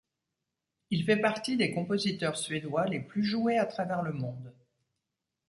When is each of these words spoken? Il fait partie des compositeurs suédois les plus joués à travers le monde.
Il 0.89 1.03
fait 1.03 1.17
partie 1.21 1.57
des 1.57 1.69
compositeurs 1.71 2.35
suédois 2.35 2.87
les 2.87 2.99
plus 2.99 3.23
joués 3.23 3.59
à 3.59 3.67
travers 3.67 4.01
le 4.01 4.13
monde. 4.13 4.51